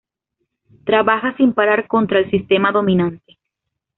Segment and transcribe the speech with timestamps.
[0.83, 3.37] Trabaja sin parar contra el sistema dominante.